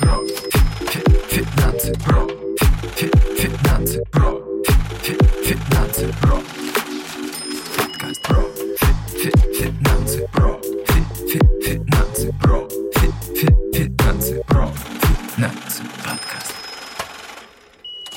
[0.00, 0.18] про
[1.28, 2.26] финансы про
[2.96, 4.40] финансы про
[5.02, 6.36] финансы про
[7.76, 8.42] подкаст про
[9.58, 10.60] финансы про
[11.62, 12.68] финансы про
[13.72, 14.89] финансы про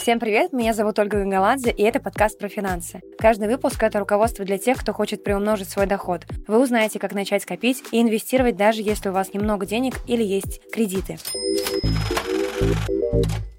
[0.04, 3.00] Всем привет, меня зовут Ольга Гангаладзе, и это подкаст про финансы.
[3.18, 6.26] Каждый выпуск— это руководство для тех, кто хочет приумножить свой доход.
[6.46, 10.60] Вы узнаете, как начать копить и инвестировать, даже если у вас немного денег или есть
[10.74, 11.18] кредиты.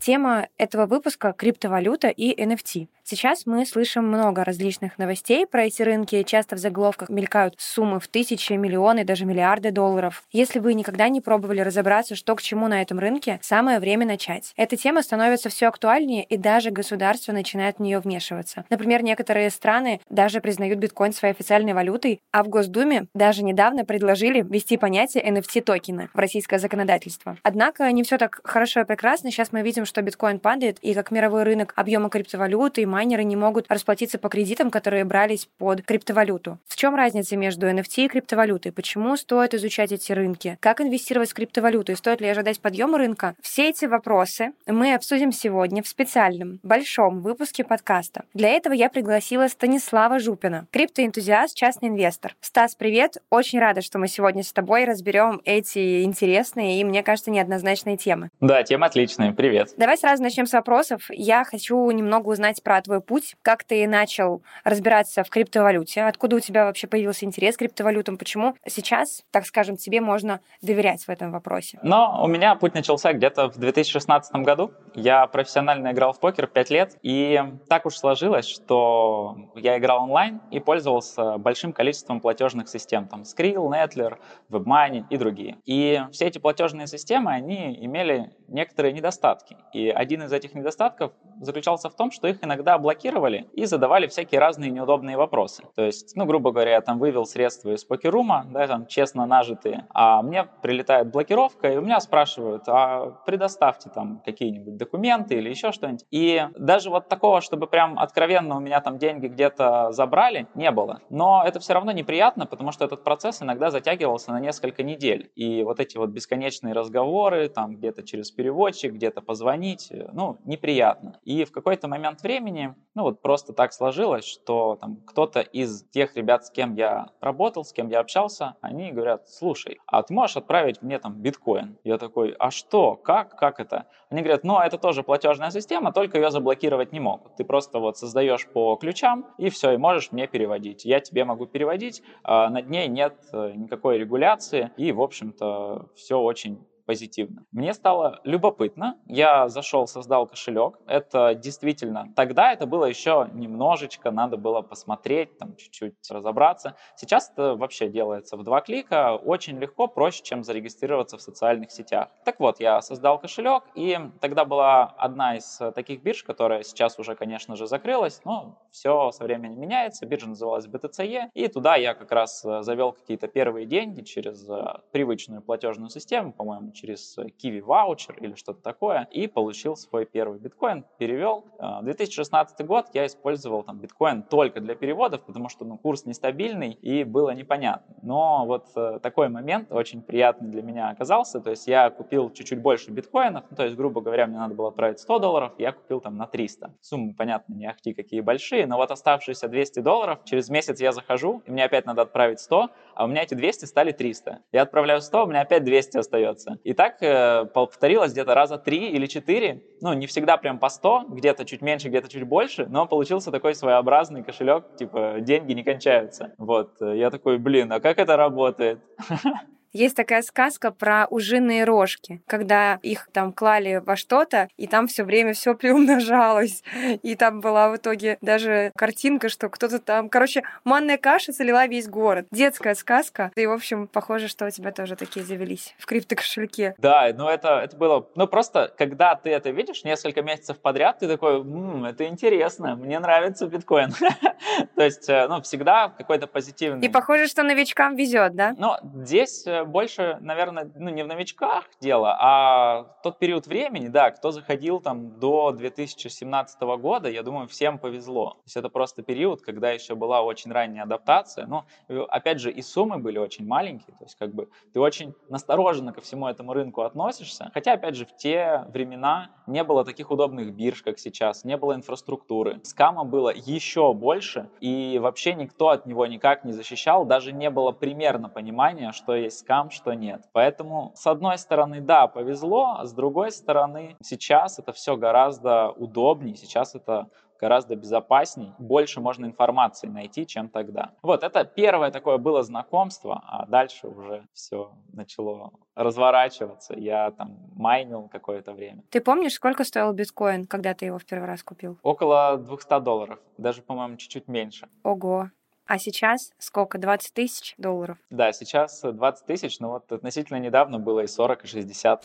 [0.04, 2.88] Тема этого выпуска— криптовалюта и NFT.
[3.06, 6.22] Сейчас мы слышим много различных новостей про эти рынки.
[6.24, 10.24] Часто в заголовках мелькают суммы в тысячи, миллионы, даже миллиарды долларов.
[10.30, 14.52] Если вы никогда не пробовали разобраться, что к чему на этом рынке, самое время начать.
[14.56, 18.66] Эта тема становится все актуальнее, и даже государство начинает в нее вмешиваться.
[18.68, 24.42] Например, некоторые страны даже признают биткоин своей официальной валютой, а в Госдуме даже недавно предложили
[24.42, 27.38] ввести понятие NFT-токена в российское законодательство.
[27.42, 29.30] Однако не все так хорошо и прекрасно.
[29.30, 33.36] Сейчас мы видим, что биткоин падает, и как мировой рынок объема криптовалюты и майнеры не
[33.36, 36.58] могут расплатиться по кредитам, которые брались под криптовалюту.
[36.66, 38.72] В чем разница между NFT и криптовалютой?
[38.72, 40.58] Почему стоит изучать эти рынки?
[40.60, 41.92] Как инвестировать в криптовалюту?
[41.92, 43.34] И стоит ли ожидать подъема рынка?
[43.40, 48.24] Все эти вопросы мы обсудим сегодня в специальном большом выпуске подкаста.
[48.34, 52.34] Для этого я пригласила Станислава Жупина, криптоэнтузиаст, частный инвестор.
[52.40, 53.18] Стас, привет!
[53.30, 58.30] Очень рада, что мы сегодня с тобой разберем эти интересные и, мне кажется, неоднозначные темы.
[58.40, 59.32] Да, тема отличная.
[59.32, 59.74] Привет.
[59.84, 61.10] Давай сразу начнем с вопросов.
[61.10, 66.40] Я хочу немного узнать про твой путь, как ты начал разбираться в криптовалюте, откуда у
[66.40, 71.32] тебя вообще появился интерес к криптовалютам, почему сейчас, так скажем, тебе можно доверять в этом
[71.32, 71.78] вопросе?
[71.82, 74.72] Но у меня путь начался где-то в 2016 году.
[74.94, 80.40] Я профессионально играл в покер 5 лет, и так уж сложилось, что я играл онлайн
[80.50, 84.16] и пользовался большим количеством платежных систем, там Skrill, Nettler,
[84.48, 85.58] WebMoney и другие.
[85.66, 89.56] И все эти платежные системы, они имели некоторые недостатки.
[89.72, 94.40] И один из этих недостатков заключался в том, что их иногда блокировали и задавали всякие
[94.40, 95.64] разные неудобные вопросы.
[95.74, 99.86] То есть, ну, грубо говоря, я там вывел средства из покерума, да, там честно нажитые,
[99.90, 105.72] а мне прилетает блокировка, и у меня спрашивают, а предоставьте там какие-нибудь документы или еще
[105.72, 106.04] что-нибудь.
[106.10, 111.00] И даже вот такого, чтобы прям откровенно у меня там деньги где-то забрали, не было.
[111.10, 115.30] Но это все равно неприятно, потому что этот процесс иногда затягивался на несколько недель.
[115.34, 121.18] И вот эти вот бесконечные разговоры, там где-то через переводчик, где-то позвонить, ну, неприятно.
[121.24, 126.16] И в какой-то момент времени, ну вот просто так сложилось, что там кто-то из тех
[126.16, 130.36] ребят, с кем я работал, с кем я общался, они говорят, слушай, а ты можешь
[130.36, 131.78] отправить мне там биткоин?
[131.84, 133.86] Я такой, а что, как, как это?
[134.10, 137.36] Они говорят, ну это тоже платежная система, только ее заблокировать не могут.
[137.36, 140.84] Ты просто вот создаешь по ключам и все, и можешь мне переводить.
[140.84, 146.18] Я тебе могу переводить, а над ней нет э, никакой регуляции, и, в общем-то, все
[146.18, 147.44] очень позитивно.
[147.52, 148.98] Мне стало любопытно.
[149.06, 150.78] Я зашел, создал кошелек.
[150.86, 152.12] Это действительно...
[152.16, 156.76] Тогда это было еще немножечко, надо было посмотреть, там чуть-чуть разобраться.
[156.96, 159.16] Сейчас это вообще делается в два клика.
[159.16, 162.08] Очень легко, проще, чем зарегистрироваться в социальных сетях.
[162.24, 167.14] Так вот, я создал кошелек, и тогда была одна из таких бирж, которая сейчас уже,
[167.14, 170.06] конечно же, закрылась, но все со временем меняется.
[170.06, 174.80] Биржа называлась BTCE, и туда я как раз э, завел какие-то первые деньги через э,
[174.92, 180.84] привычную платежную систему, по-моему, через Kiwi ваучер или что-то такое, и получил свой первый биткоин,
[180.98, 181.44] перевел.
[181.58, 186.72] В 2016 год я использовал там биткоин только для переводов, потому что ну, курс нестабильный
[186.72, 187.94] и было непонятно.
[188.02, 192.60] Но вот э, такой момент очень приятный для меня оказался, то есть я купил чуть-чуть
[192.60, 196.00] больше биткоинов, ну, то есть, грубо говоря, мне надо было отправить 100 долларов, я купил
[196.00, 196.74] там на 300.
[196.80, 201.42] Суммы, понятно, не ахти какие большие, но вот оставшиеся 200 долларов, через месяц я захожу,
[201.46, 204.40] и мне опять надо отправить 100, а у меня эти 200 стали 300.
[204.52, 206.58] Я отправляю 100, у меня опять 200 остается.
[206.64, 211.04] И так э, повторилось где-то раза 3 или 4, ну, не всегда прям по 100,
[211.10, 216.34] где-то чуть меньше, где-то чуть больше, но получился такой своеобразный кошелек, типа, деньги не кончаются.
[216.38, 218.80] Вот, э, я такой, блин, а как это работает?
[219.74, 225.02] Есть такая сказка про ужиные рожки, когда их там клали во что-то, и там все
[225.02, 226.62] время все приумножалось.
[227.02, 230.08] И там была в итоге даже картинка, что кто-то там...
[230.08, 232.26] Короче, манная каша залила весь город.
[232.30, 233.32] Детская сказка.
[233.34, 236.76] И, в общем, похоже, что у тебя тоже такие завелись в криптокошельке.
[236.78, 238.08] Да, ну это, это было...
[238.14, 243.00] Ну просто, когда ты это видишь несколько месяцев подряд, ты такой, м-м, это интересно, мне
[243.00, 243.92] нравится биткоин.
[244.76, 246.86] То есть, э, ну, всегда какой-то позитивный...
[246.86, 248.54] И похоже, что новичкам везет, да?
[248.56, 254.10] Ну, здесь э, больше, наверное, ну, не в новичках дело, а тот период времени, да,
[254.10, 258.30] кто заходил там до 2017 года, я думаю, всем повезло.
[258.30, 261.46] То есть это просто период, когда еще была очень ранняя адаптация.
[261.46, 261.66] Но,
[262.08, 266.00] опять же, и суммы были очень маленькие, то есть как бы ты очень настороженно ко
[266.00, 267.50] всему этому рынку относишься.
[267.54, 271.74] Хотя, опять же, в те времена не было таких удобных бирж, как сейчас, не было
[271.74, 272.60] инфраструктуры.
[272.62, 277.72] Скама было еще больше, и вообще никто от него никак не защищал, даже не было
[277.72, 280.22] примерно понимания, что есть скам, что нет.
[280.32, 286.36] Поэтому, с одной стороны, да, повезло, а с другой стороны, сейчас это все гораздо удобнее,
[286.36, 287.08] сейчас это
[287.40, 290.92] гораздо безопасней, больше можно информации найти, чем тогда.
[291.02, 296.74] Вот, это первое такое было знакомство, а дальше уже все начало разворачиваться.
[296.74, 298.82] Я там майнил какое-то время.
[298.90, 301.78] Ты помнишь, сколько стоил биткоин, когда ты его в первый раз купил?
[301.82, 304.68] Около 200 долларов, даже, по-моему, чуть-чуть меньше.
[304.82, 305.30] Ого,
[305.66, 306.78] а сейчас сколько?
[306.78, 307.98] 20 тысяч долларов?
[308.10, 312.04] Да, сейчас 20 тысяч, но вот относительно недавно было и 40, и 60.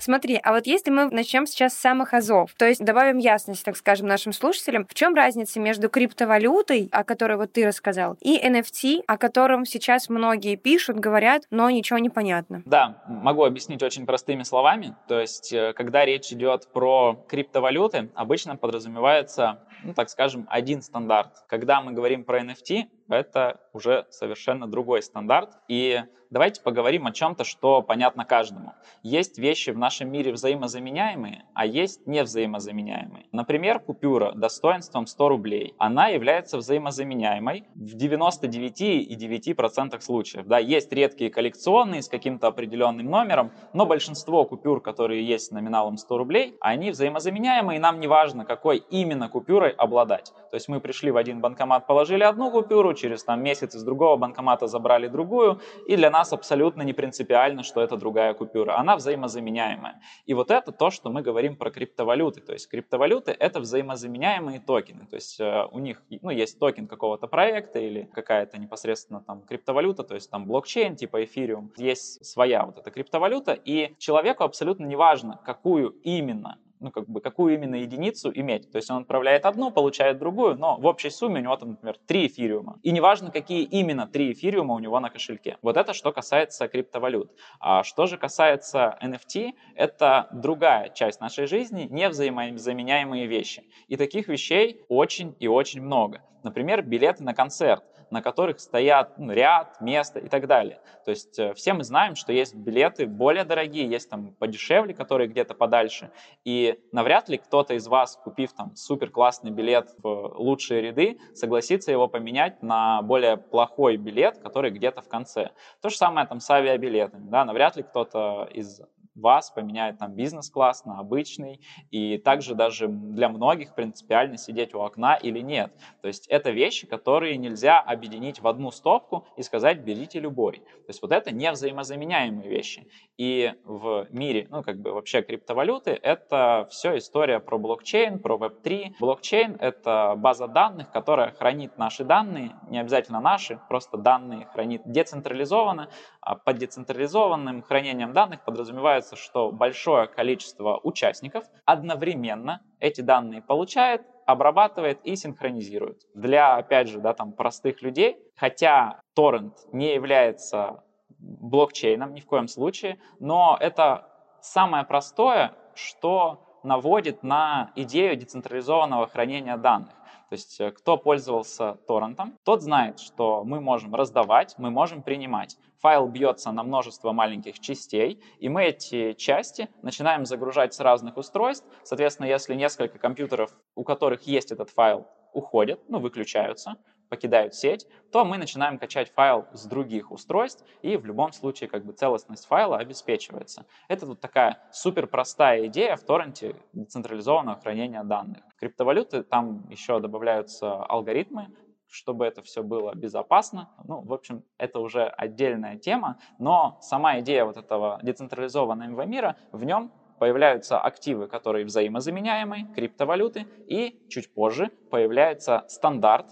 [0.00, 3.76] Смотри, а вот если мы начнем сейчас с самых азов, то есть добавим ясность, так
[3.76, 9.02] скажем, нашим слушателям, в чем разница между криптовалютой, о которой вот ты рассказал, и NFT,
[9.06, 12.62] о котором сейчас многие пишут, говорят, но ничего не понятно?
[12.64, 14.96] Да, могу объяснить очень простыми словами.
[15.08, 21.44] То есть, э, когда речь идет про криптовалюты, обычно подразумевается ну, так скажем, один стандарт.
[21.46, 25.50] Когда мы говорим про NFT, это уже совершенно другой стандарт.
[25.68, 28.72] И давайте поговорим о чем-то, что понятно каждому.
[29.02, 33.26] Есть вещи в нашем мире взаимозаменяемые, а есть невзаимозаменяемые.
[33.32, 35.74] Например, купюра достоинством 100 рублей.
[35.78, 40.46] Она является взаимозаменяемой в 99,9% случаев.
[40.46, 45.96] Да, есть редкие коллекционные с каким-то определенным номером, но большинство купюр, которые есть с номиналом
[45.96, 50.32] 100 рублей, они взаимозаменяемые, и нам не важно, какой именно купюрой обладать.
[50.50, 54.16] То есть мы пришли в один банкомат, положили одну купюру, через там, месяц из другого
[54.16, 58.78] банкомата забрали другую, и для нас абсолютно не принципиально, что это другая купюра.
[58.78, 60.00] Она взаимозаменяемая.
[60.26, 62.40] И вот это то, что мы говорим про криптовалюты.
[62.40, 65.06] То есть криптовалюты— это взаимозаменяемые токены.
[65.06, 70.04] То есть э, у них ну, есть токен какого-то проекта или какая-то непосредственно там криптовалюта,
[70.04, 71.72] то есть там блокчейн типа эфириум.
[71.76, 77.20] Есть своя вот эта криптовалюта, и человеку абсолютно не важно, какую именно ну, как бы,
[77.20, 78.70] какую именно единицу иметь.
[78.70, 81.96] То есть он отправляет одну, получает другую, но в общей сумме у него там, например,
[82.06, 82.78] три эфириума.
[82.82, 85.58] И неважно, какие именно три эфириума у него на кошельке.
[85.62, 87.32] Вот это что касается криптовалют.
[87.60, 93.64] А что же касается NFT, это другая часть нашей жизни, не взаимозаменяемые вещи.
[93.88, 96.22] И таких вещей очень и очень много.
[96.42, 100.80] Например, билеты на концерт на которых стоят ну, ряд, место и так далее.
[101.04, 105.28] То есть э, все мы знаем, что есть билеты более дорогие, есть там подешевле, которые
[105.28, 106.10] где-то подальше.
[106.44, 111.92] И навряд ли кто-то из вас, купив там супер классный билет в лучшие ряды, согласится
[111.92, 115.50] его поменять на более плохой билет, который где-то в конце.
[115.80, 117.28] То же самое там с авиабилетами.
[117.28, 117.44] Да?
[117.44, 118.80] Навряд ли кто-то из
[119.18, 121.60] вас поменяет там бизнес-класс на обычный,
[121.90, 125.72] и также даже для многих принципиально сидеть у окна или нет.
[126.02, 130.58] То есть это вещи, которые нельзя объединить в одну стопку и сказать берите любой.
[130.58, 132.88] То есть вот это не взаимозаменяемые вещи.
[133.16, 138.94] И в мире, ну как бы вообще криптовалюты, это все история про блокчейн, про Web3.
[139.00, 145.88] Блокчейн— это база данных, которая хранит наши данные, не обязательно наши, просто данные хранит децентрализованно.
[146.20, 154.02] А под децентрализованным хранением данных подразумевается получается, что большое количество участников одновременно эти данные получает,
[154.26, 156.02] обрабатывает и синхронизирует.
[156.14, 160.84] Для, опять же, да, там, простых людей, хотя торрент не является
[161.18, 164.08] блокчейном ни в коем случае, но это
[164.40, 169.94] самое простое, что наводит на идею децентрализованного хранения данных.
[170.28, 175.56] То есть э, кто пользовался торрентом, тот знает, что мы можем раздавать, мы можем принимать.
[175.80, 181.66] Файл бьется на множество маленьких частей, и мы эти части начинаем загружать с разных устройств.
[181.84, 186.76] Соответственно, если несколько компьютеров, у которых есть этот файл, уходят, ну, выключаются,
[187.08, 191.84] покидают сеть, то мы начинаем качать файл с других устройств, и в любом случае как
[191.84, 193.66] бы целостность файла обеспечивается.
[193.88, 198.42] Это вот такая супер простая идея в торренте децентрализованного хранения данных.
[198.58, 201.48] Криптовалюты, там еще добавляются алгоритмы,
[201.90, 203.68] чтобы это все было безопасно.
[203.84, 209.64] Ну, в общем, это уже отдельная тема, но сама идея вот этого децентрализованного мира, в
[209.64, 216.26] нем появляются активы, которые взаимозаменяемые, криптовалюты, и чуть позже появляется стандарт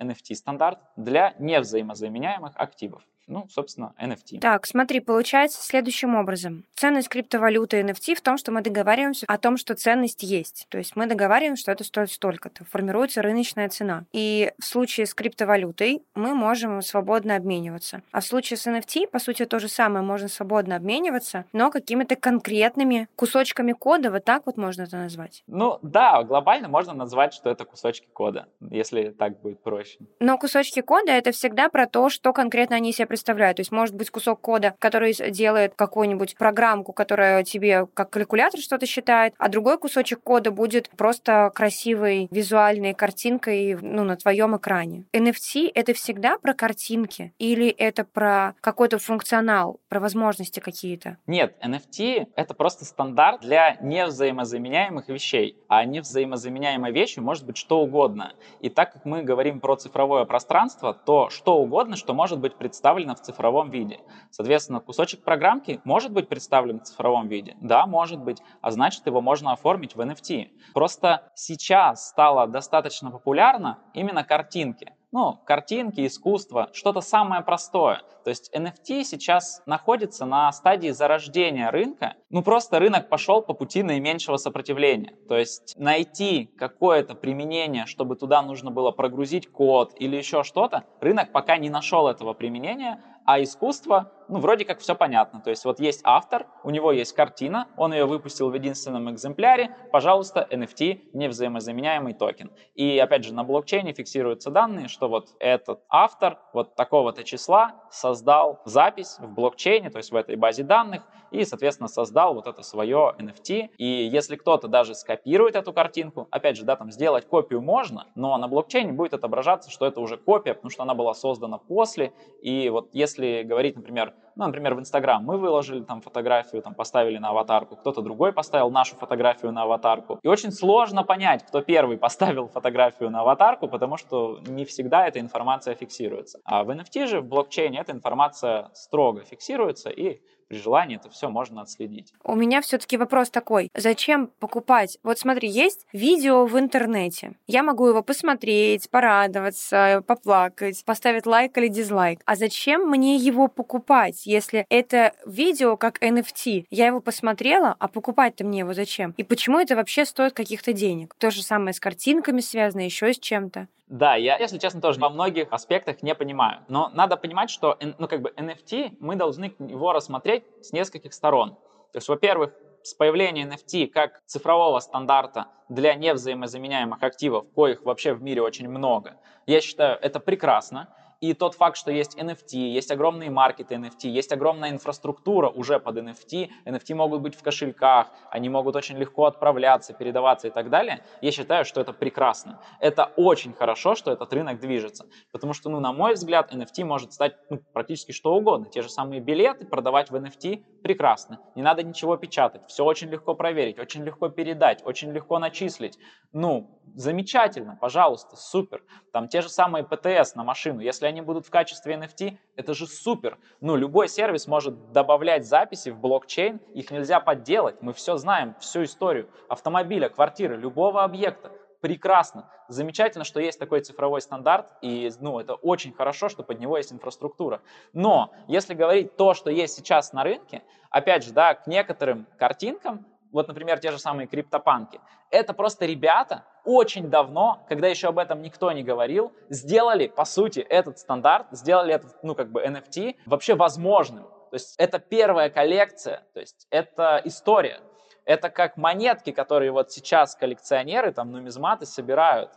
[0.00, 3.02] NFT-стандарт для невзаимозаменяемых активов.
[3.28, 4.40] Ну, собственно, NFT.
[4.40, 6.64] Так, смотри, получается следующим образом.
[6.74, 10.66] Ценность криптовалюты NFT в том, что мы договариваемся о том, что ценность есть.
[10.70, 12.64] То есть мы договариваемся, что это стоит столько-то.
[12.64, 14.04] Формируется рыночная цена.
[14.12, 18.02] И в случае с криптовалютой мы можем свободно обмениваться.
[18.12, 20.04] А в случае с NFT, по сути, то же самое.
[20.04, 25.42] Можно свободно обмениваться, но какими-то конкретными кусочками кода, вот так вот можно это назвать.
[25.46, 29.98] Ну да, глобально можно назвать, что это кусочки кода, если так будет проще.
[30.20, 33.56] Но кусочки кода— это всегда про то, что конкретно они себе представляют.
[33.56, 38.86] То есть может быть кусок кода, который делает какую-нибудь программку, которая тебе как калькулятор что-то
[38.86, 45.04] считает, а другой кусочек кода будет просто красивой визуальной картинкой ну, на твоем экране.
[45.12, 51.16] NFT— это всегда про картинки или это про какой-то функционал, про возможности какие-то?
[51.26, 55.58] Нет, NFT— это просто стандарт для невзаимозаменяемых вещей.
[55.68, 58.34] А невзаимозаменяемой вещью может быть что угодно.
[58.60, 63.07] И так как мы говорим про цифровое пространство, то что угодно, что может быть представлено
[63.14, 64.00] в цифровом виде.
[64.30, 67.56] Соответственно, кусочек программки может быть представлен в цифровом виде?
[67.60, 68.42] Да, может быть.
[68.60, 70.48] А значит, его можно оформить в NFT.
[70.74, 78.02] Просто сейчас стало достаточно популярно именно картинки ну, картинки, искусство, что-то самое простое.
[78.24, 82.16] То есть NFT сейчас находится на стадии зарождения рынка.
[82.28, 85.14] Ну, просто рынок пошел по пути наименьшего сопротивления.
[85.28, 91.32] То есть найти какое-то применение, чтобы туда нужно было прогрузить код или еще что-то, рынок
[91.32, 95.40] пока не нашел этого применения, а искусство, ну, вроде как все понятно.
[95.40, 99.74] То есть вот есть автор, у него есть картина, он ее выпустил в единственном экземпляре,
[99.90, 102.50] пожалуйста, NFT, невзаимозаменяемый токен.
[102.74, 108.60] И опять же, на блокчейне фиксируются данные, что вот этот автор вот такого-то числа создал
[108.64, 113.14] запись в блокчейне, то есть в этой базе данных, и, соответственно, создал вот это свое
[113.18, 113.70] NFT.
[113.76, 118.36] И если кто-то даже скопирует эту картинку, опять же, да, там сделать копию можно, но
[118.38, 122.12] на блокчейне будет отображаться, что это уже копия, потому что она была создана после.
[122.42, 127.18] И вот если говорить, например, ну, например, в Инстаграм мы выложили там фотографию, там поставили
[127.18, 130.20] на аватарку, кто-то другой поставил нашу фотографию на аватарку.
[130.22, 135.18] И очень сложно понять, кто первый поставил фотографию на аватарку, потому что не всегда эта
[135.18, 136.38] информация фиксируется.
[136.44, 141.28] А в NFT же, в блокчейне, эта информация строго фиксируется и при желании это все
[141.28, 142.12] можно отследить.
[142.24, 143.70] У меня все-таки вопрос такой.
[143.74, 144.98] Зачем покупать?
[145.02, 147.32] Вот смотри, есть видео в интернете.
[147.46, 152.20] Я могу его посмотреть, порадоваться, поплакать, поставить лайк или дизлайк.
[152.24, 156.66] А зачем мне его покупать, если это видео как NFT?
[156.70, 159.14] Я его посмотрела, а покупать-то мне его зачем?
[159.16, 161.14] И почему это вообще стоит каких-то денег?
[161.18, 163.68] То же самое с картинками связано, еще с чем-то.
[163.88, 166.60] Да, я, если честно, тоже во многих аспектах не понимаю.
[166.68, 171.50] Но надо понимать, что ну, как бы NFT мы должны его рассмотреть с нескольких сторон.
[171.92, 172.52] То есть, во-первых,
[172.82, 179.16] с появлением NFT как цифрового стандарта для невзаимозаменяемых активов, коих вообще в мире очень много,
[179.46, 180.88] я считаю, это прекрасно.
[181.20, 185.96] И тот факт, что есть NFT, есть огромные маркеты NFT, есть огромная инфраструктура уже под
[185.96, 191.02] NFT, NFT могут быть в кошельках, они могут очень легко отправляться, передаваться и так далее,
[191.20, 192.60] я считаю, что это прекрасно.
[192.78, 197.12] Это очень хорошо, что этот рынок движется, потому что, ну, на мой взгляд, NFT может
[197.12, 198.66] стать ну, практически что угодно.
[198.66, 201.40] Те же самые билеты продавать в NFT прекрасно.
[201.56, 205.98] Не надо ничего печатать, все очень легко проверить, очень легко передать, очень легко начислить.
[206.32, 208.84] Ну, замечательно, пожалуйста, супер.
[209.12, 212.86] Там те же самые ПТС на машину, если они будут в качестве NFT, это же
[212.86, 213.38] супер.
[213.60, 217.82] Ну, любой сервис может добавлять записи в блокчейн, их нельзя подделать.
[217.82, 221.52] Мы все знаем, всю историю автомобиля, квартиры, любого объекта.
[221.80, 222.50] Прекрасно.
[222.66, 226.92] Замечательно, что есть такой цифровой стандарт, и ну, это очень хорошо, что под него есть
[226.92, 227.62] инфраструктура.
[227.92, 233.06] Но если говорить то, что есть сейчас на рынке, опять же, да, к некоторым картинкам
[233.32, 235.00] вот, например, те же самые криптопанки.
[235.30, 240.60] Это просто ребята очень давно, когда еще об этом никто не говорил, сделали, по сути,
[240.60, 244.24] этот стандарт, сделали этот, ну, как бы NFT вообще возможным.
[244.50, 247.80] То есть это первая коллекция, то есть это история.
[248.24, 252.50] Это как монетки, которые вот сейчас коллекционеры, там, нумизматы собирают.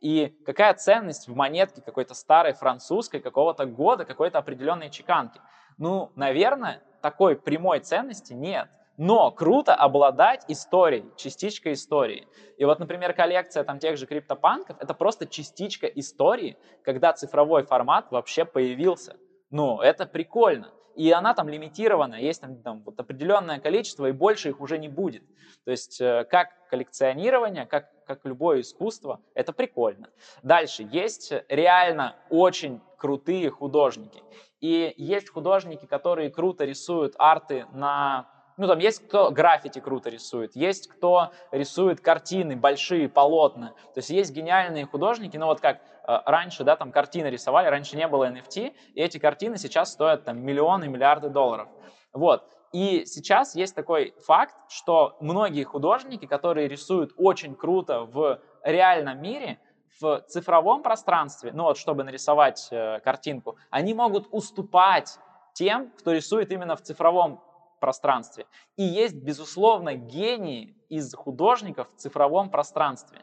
[0.00, 5.40] И какая ценность в монетке какой-то старой французской какого-то года, какой-то определенной чеканки?
[5.78, 8.68] Ну, наверное, такой прямой ценности нет.
[8.96, 12.26] Но круто обладать историей, частичкой истории.
[12.56, 18.10] И вот, например, коллекция там тех же криптопанков— это просто частичка истории, когда цифровой формат
[18.10, 19.16] вообще появился.
[19.50, 20.72] Ну, это прикольно.
[20.94, 24.88] И она там лимитирована, есть там, там вот определенное количество, и больше их уже не
[24.88, 25.24] будет.
[25.64, 30.08] То есть э, как коллекционирование, как, как любое искусство, это прикольно.
[30.42, 34.22] Дальше, есть реально очень крутые художники.
[34.60, 38.26] И есть художники, которые круто рисуют арты на
[38.56, 43.74] ну, там есть кто граффити круто рисует, есть кто рисует картины, большие полотна.
[43.94, 47.96] То есть есть гениальные художники, ну, вот как э, раньше, да, там картины рисовали, раньше
[47.96, 51.68] не было NFT, и эти картины сейчас стоят там миллионы, миллиарды долларов.
[52.12, 52.48] Вот.
[52.72, 59.58] И сейчас есть такой факт, что многие художники, которые рисуют очень круто в реальном мире,
[60.00, 65.18] в цифровом пространстве, ну вот чтобы нарисовать э, картинку, они могут уступать
[65.54, 67.40] тем, кто рисует именно в цифровом
[67.78, 68.46] пространстве.
[68.76, 73.22] И есть, безусловно, гении из художников в цифровом пространстве.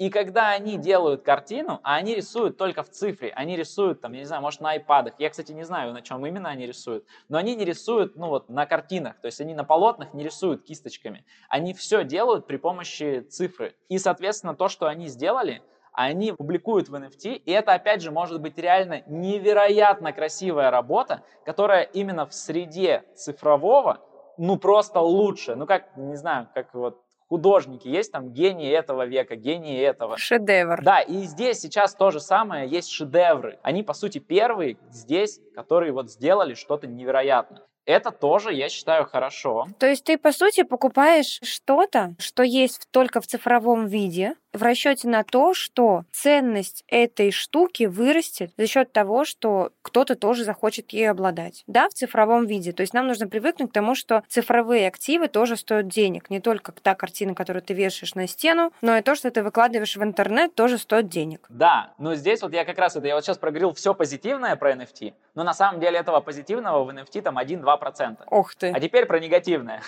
[0.00, 4.20] И когда они делают картину, а они рисуют только в цифре, они рисуют там, я
[4.20, 7.36] не знаю, может на айпадах, я, кстати, не знаю, на чем именно они рисуют, но
[7.36, 11.26] они не рисуют, ну вот, на картинах, то есть они на полотнах не рисуют кисточками,
[11.50, 13.74] они все делают при помощи цифры.
[13.90, 18.40] И, соответственно, то, что они сделали, они публикуют в NFT, и это, опять же, может
[18.40, 23.98] быть реально невероятно красивая работа, которая именно в среде цифрового,
[24.38, 25.54] ну, просто лучше.
[25.54, 30.16] Ну, как, не знаю, как вот художники, есть там гении этого века, гении этого.
[30.18, 30.82] Шедевр.
[30.82, 33.58] Да, и здесь сейчас то же самое, есть шедевры.
[33.62, 37.62] Они, по сути, первые здесь, которые вот сделали что-то невероятное.
[37.86, 39.66] Это тоже, я считаю, хорошо.
[39.78, 45.08] То есть ты, по сути, покупаешь что-то, что есть только в цифровом виде, в расчете
[45.08, 51.10] на то, что ценность этой штуки вырастет за счет того, что кто-то тоже захочет ей
[51.10, 51.64] обладать.
[51.66, 52.72] Да, в цифровом виде.
[52.72, 56.30] То есть нам нужно привыкнуть к тому, что цифровые активы тоже стоят денег.
[56.30, 59.96] Не только та картина, которую ты вешаешь на стену, но и то, что ты выкладываешь
[59.96, 61.46] в интернет, тоже стоит денег.
[61.48, 64.72] Да, но здесь вот я как раз это, я вот сейчас проговорил все позитивное про
[64.72, 68.18] NFT, но на самом деле этого позитивного в NFT там 1-2%.
[68.26, 68.72] Ох ты.
[68.74, 69.82] А теперь про негативное.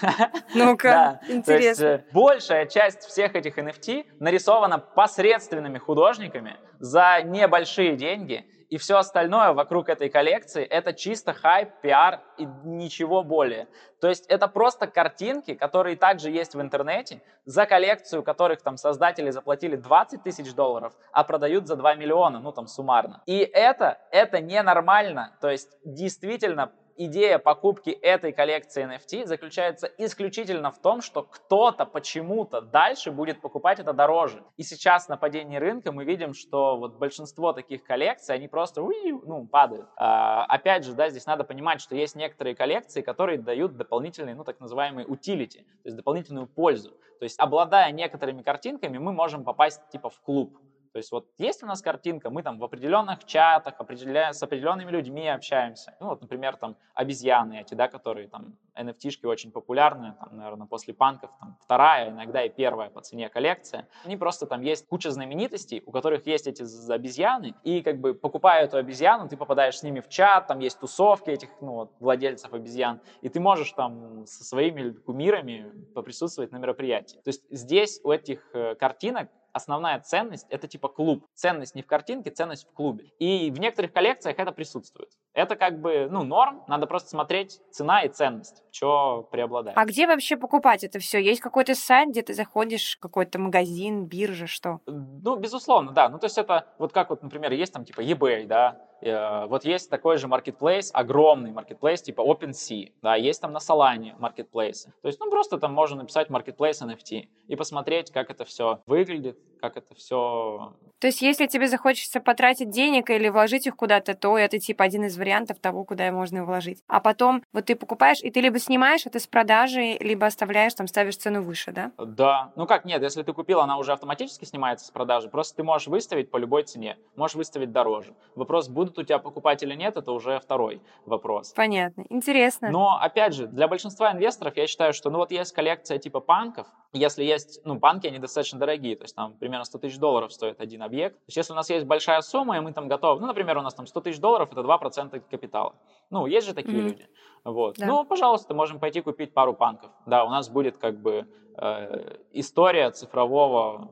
[0.54, 1.84] Ну-ка, интересно.
[1.84, 8.96] Э, большая часть всех этих NFT нарисована нарисована посредственными художниками за небольшие деньги, и все
[8.96, 13.68] остальное вокруг этой коллекции это чисто хайп, пиар и ничего более.
[14.00, 19.30] То есть это просто картинки, которые также есть в интернете, за коллекцию которых там создатели
[19.30, 23.22] заплатили 20 тысяч долларов, а продают за 2 миллиона, ну там суммарно.
[23.26, 25.36] И это, это ненормально.
[25.40, 32.60] То есть действительно идея покупки этой коллекции NFT заключается исключительно в том, что кто-то почему-то
[32.60, 34.42] дальше будет покупать это дороже.
[34.56, 39.46] И сейчас на падении рынка мы видим, что вот большинство таких коллекций, они просто ну,
[39.46, 39.88] падают.
[39.96, 44.44] А, опять же, да, здесь надо понимать, что есть некоторые коллекции, которые дают дополнительные, ну,
[44.44, 46.90] так называемые утилити, то есть дополнительную пользу.
[47.18, 50.58] То есть, обладая некоторыми картинками, мы можем попасть типа в клуб.
[50.92, 54.90] То есть вот есть у нас картинка, мы там в определенных чатах определяя, с определенными
[54.90, 55.94] людьми общаемся.
[56.00, 60.94] Ну вот, например, там обезьяны эти, да, которые там NFT-шки очень популярны, там, наверное, после
[60.94, 63.88] панков там вторая, иногда и первая по цене коллекция.
[64.04, 66.62] Они просто там есть куча знаменитостей, у которых есть эти
[66.92, 70.78] обезьяны, и как бы покупая эту обезьяну, ты попадаешь с ними в чат, там есть
[70.78, 76.58] тусовки этих, ну, вот, владельцев обезьян, и ты можешь там со своими кумирами поприсутствовать на
[76.58, 77.16] мероприятии.
[77.16, 81.26] То есть здесь у этих э, картинок основная ценность— это типа клуб.
[81.34, 83.12] Ценность не в картинке, ценность в клубе.
[83.18, 85.10] И в некоторых коллекциях это присутствует.
[85.34, 89.76] Это как бы, ну, норм, надо просто смотреть цена и ценность, что преобладает.
[89.76, 91.18] А где вообще покупать это все?
[91.18, 94.80] Есть какой-то сайт, где ты заходишь, какой-то магазин, биржа, что?
[94.86, 96.08] Ну, безусловно, да.
[96.08, 99.90] Ну, то есть это вот как вот, например, есть там типа eBay, да, вот есть
[99.90, 104.88] такой же marketplace, огромный marketplace, типа OpenSea, да, есть там на Solana marketplace.
[105.02, 109.38] То есть, ну, просто там можно написать marketplace NFT и посмотреть, как это все выглядит,
[109.60, 110.74] как это все...
[110.98, 115.04] То есть, если тебе захочется потратить денег или вложить их куда-то, то это типа один
[115.04, 116.82] из вариантов того, куда можно вложить.
[116.86, 120.86] А потом вот ты покупаешь, и ты либо снимаешь это с продажи, либо оставляешь, там
[120.86, 121.90] ставишь цену выше, да?
[121.98, 122.52] Да.
[122.54, 125.28] Ну как, нет, если ты купил, она уже автоматически снимается с продажи.
[125.28, 126.96] Просто ты можешь выставить по любой цене.
[127.16, 128.14] Можешь выставить дороже.
[128.36, 131.52] Вопрос, будут у тебя покупать или нет, это уже второй вопрос.
[131.52, 132.04] Понятно.
[132.08, 132.70] Интересно.
[132.70, 136.66] Но, опять же, для большинства инвесторов я считаю, что, ну вот есть коллекция типа панков,
[136.92, 140.60] если есть, ну, банки, они достаточно дорогие, то есть там примерно 100 тысяч долларов стоит
[140.60, 141.16] один объект.
[141.16, 143.62] То есть если у нас есть большая сумма, и мы там готовы, ну, например, у
[143.62, 145.74] нас там 100 тысяч долларов, это 2% капитала.
[146.10, 146.82] Ну, есть же такие mm-hmm.
[146.82, 147.08] люди.
[147.44, 147.76] Вот.
[147.78, 147.86] Да.
[147.86, 149.90] Ну, пожалуйста, можем пойти купить пару панков.
[150.06, 151.26] Да, у нас будет как бы
[151.56, 153.90] э, история цифрового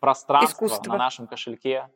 [0.00, 0.92] пространства Искусство.
[0.92, 1.88] на нашем кошельке.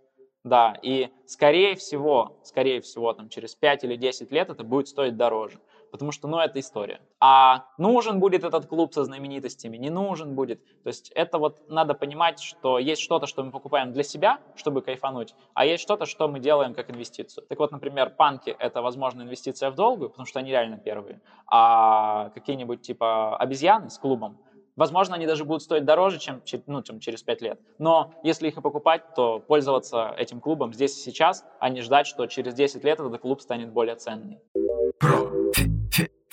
[0.44, 5.16] Да, и скорее всего, скорее всего, там через 5 или 10 лет это будет стоить
[5.16, 5.58] дороже
[5.90, 7.00] потому что, ну, это история.
[7.20, 10.64] А нужен будет этот клуб со знаменитостями, не нужен будет.
[10.82, 14.82] То есть это вот надо понимать, что есть что-то, что мы покупаем для себя, чтобы
[14.82, 17.44] кайфануть, а есть что-то, что мы делаем как инвестицию.
[17.48, 22.30] Так вот, например, панки— это, возможно, инвестиция в долгую, потому что они реально первые, а
[22.30, 24.38] какие-нибудь типа обезьяны с клубом,
[24.78, 27.60] Возможно, они даже будут стоить дороже, чем, ну, чем через 5 лет.
[27.78, 32.06] Но если их и покупать, то пользоваться этим клубом здесь и сейчас, а не ждать,
[32.06, 34.38] что через 10 лет этот клуб станет более ценный.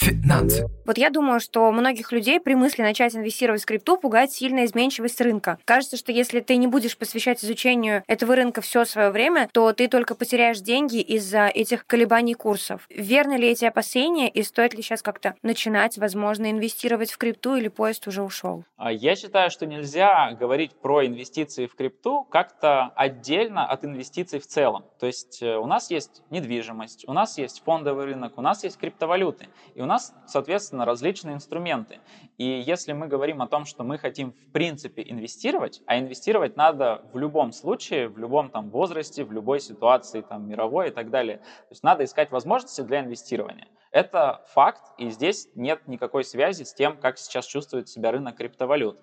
[0.06, 4.66] Финансы, Вот я думаю, что многих людей при мысли начать инвестировать в крипту пугает сильная
[4.66, 5.58] изменчивость рынка.
[5.66, 9.88] Кажется, что если ты не будешь посвящать изучению этого рынка все свое время, то ты
[9.88, 12.86] только потеряешь деньги из-за этих колебаний курсов.
[12.90, 17.70] Верны ли эти опасения и стоит ли сейчас как-то начинать, возможно, инвестировать в крипту или
[17.70, 18.64] поезд уже ушел?
[18.78, 24.46] А Я считаю, что нельзя говорить про инвестиции в крипту как-то отдельно от инвестиций в
[24.46, 24.86] целом.
[25.00, 28.78] То есть э, у нас есть недвижимость, у нас есть фондовый рынок, у нас есть
[28.78, 32.00] криптовалюты, и у нас, соответственно, различные инструменты.
[32.38, 37.06] И если мы говорим о том, что мы хотим в принципе инвестировать, а инвестировать надо
[37.14, 41.38] в любом случае, в любом там возрасте, в любой ситуации там мировой и так далее.
[41.38, 43.68] То есть надо искать возможности для инвестирования.
[43.92, 49.00] Это факт, и здесь нет никакой связи с тем, как сейчас чувствует себя рынок криптовалют.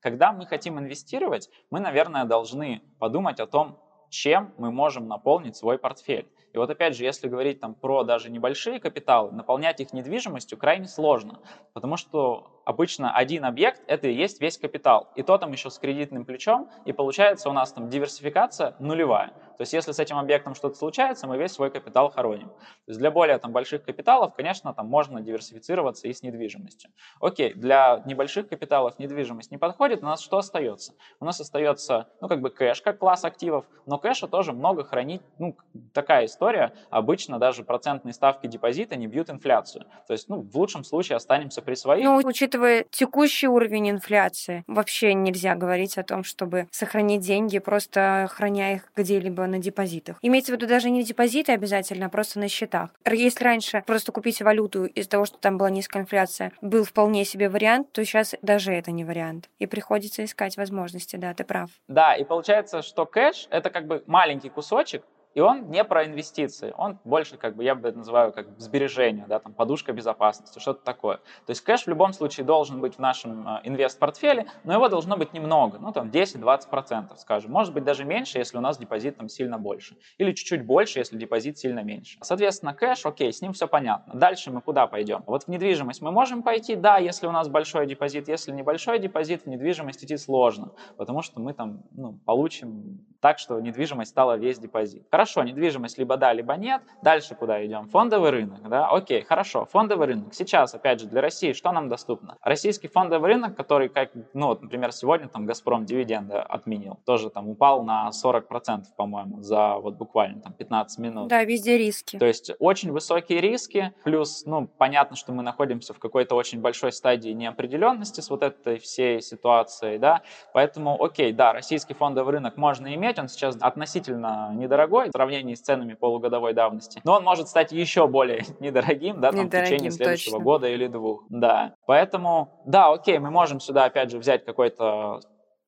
[0.00, 3.78] Когда мы хотим инвестировать, мы, наверное, должны подумать о том,
[4.14, 6.28] чем мы можем наполнить свой портфель.
[6.52, 10.86] И вот опять же, если говорить там про даже небольшие капиталы, наполнять их недвижимостью крайне
[10.86, 11.40] сложно,
[11.72, 15.10] потому что обычно один объект– это и есть весь капитал.
[15.14, 19.32] И то там еще с кредитным плечом, и получается у нас там диверсификация нулевая.
[19.56, 22.48] То есть если с этим объектом что-то случается, мы весь свой капитал хороним.
[22.48, 26.90] То есть для более там больших капиталов, конечно, там можно диверсифицироваться и с недвижимостью.
[27.20, 30.94] Окей, для небольших капиталов недвижимость не подходит, у нас что остается?
[31.20, 35.22] У нас остается, ну, как бы кэш, как класс активов, но кэша тоже много хранить,
[35.38, 35.56] ну,
[35.92, 36.72] такая история.
[36.90, 39.86] Обычно даже процентные ставки депозита не бьют инфляцию.
[40.06, 42.04] То есть, ну, в лучшем случае останемся при своих.
[42.04, 42.53] Ну, учитывая
[42.90, 49.46] текущий уровень инфляции, вообще нельзя говорить о том, чтобы сохранить деньги, просто храня их где-либо
[49.46, 50.18] на депозитах.
[50.22, 52.90] Имеется в виду даже не депозиты обязательно, а просто на счетах.
[53.10, 57.48] Если раньше просто купить валюту из-за того, что там была низкая инфляция, был вполне себе
[57.48, 59.48] вариант, то сейчас даже это не вариант.
[59.58, 61.70] И приходится искать возможности, да, ты прав.
[61.88, 65.02] Да, и получается, что кэш– это как бы маленький кусочек,
[65.34, 69.26] и он не про инвестиции, он больше, как бы, я бы это называю, как сбережение,
[69.28, 71.16] да, там, подушка безопасности, что-то такое.
[71.46, 75.16] То есть кэш в любом случае должен быть в нашем э, инвест-портфеле, но его должно
[75.16, 77.50] быть немного, ну, там, 10-20%, скажем.
[77.50, 79.96] Может быть, даже меньше, если у нас депозит там сильно больше.
[80.18, 82.18] Или чуть-чуть больше, если депозит сильно меньше.
[82.22, 84.14] Соответственно, кэш, окей, с ним все понятно.
[84.14, 85.22] Дальше мы куда пойдем?
[85.26, 88.28] Вот в недвижимость мы можем пойти, да, если у нас большой депозит.
[88.28, 93.58] Если небольшой депозит, в недвижимость идти сложно, потому что мы там, ну, получим так, что
[93.58, 95.06] недвижимость съела весь депозит.
[95.10, 96.82] Хорошо, недвижимость либо да, либо нет.
[97.02, 97.88] Дальше куда идем?
[97.88, 98.88] Фондовый рынок, да?
[98.88, 100.34] Окей, хорошо, фондовый рынок.
[100.34, 102.36] Сейчас, опять же, для России что нам доступно?
[102.42, 107.48] Российский фондовый рынок, который, как, ну, вот, например, сегодня там Газпром дивиденды отменил, тоже там
[107.48, 111.28] упал на 40%, по-моему, за вот буквально там 15 минут.
[111.28, 112.18] Да, везде риски.
[112.18, 116.92] То есть очень высокие риски, плюс, ну, понятно, что мы находимся в какой-то очень большой
[116.92, 122.94] стадии неопределенности с вот этой всей ситуацией, да, поэтому, окей, да, российский фондовый рынок можно
[122.94, 128.08] иметь, он сейчас относительно недорогой сравнении с ценами полугодовой давности, но он может стать еще
[128.08, 130.44] более недорогим, да, там, в течение Недорогим, следующего точно.
[130.44, 131.74] года или двух, да.
[131.86, 135.20] Поэтому, да, окей, мы можем сюда, опять же, взять какой-то